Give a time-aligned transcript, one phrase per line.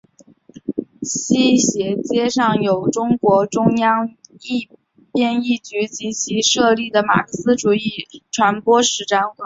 [1.03, 4.15] 西斜街上有中共中央
[5.13, 9.37] 编译局及其设立的马克思主义传播史展览馆。